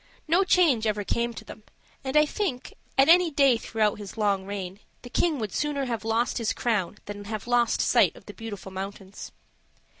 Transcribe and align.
No 0.27 0.43
change 0.43 0.87
ever 0.87 1.03
came 1.03 1.31
to 1.35 1.45
them; 1.45 1.61
and 2.03 2.17
I 2.17 2.25
think, 2.25 2.73
at 2.97 3.07
any 3.07 3.29
day 3.29 3.55
throughout 3.55 3.99
his 3.99 4.17
long 4.17 4.47
reign, 4.47 4.79
the 5.03 5.11
King 5.11 5.37
would 5.37 5.53
sooner 5.53 5.85
have 5.85 6.03
lost 6.03 6.39
his 6.39 6.53
crown 6.53 6.97
than 7.05 7.25
have 7.25 7.45
lost 7.45 7.81
sight 7.81 8.15
of 8.15 8.25
the 8.25 8.33
Beautiful 8.33 8.71
Mountains. 8.71 9.31